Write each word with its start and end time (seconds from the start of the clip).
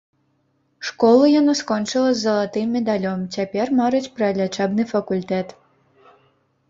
Школу 0.87 1.25
яна 1.39 1.53
скончыла 1.59 2.09
з 2.15 2.23
залатым 2.29 2.73
медалём, 2.77 3.19
цяпер 3.37 3.65
марыць 3.81 4.05
пра 4.17 4.33
лячэбны 4.41 4.83
факультэт. 4.97 5.47